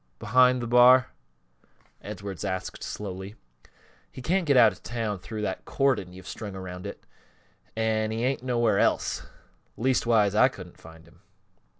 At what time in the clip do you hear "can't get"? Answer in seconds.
4.23-4.57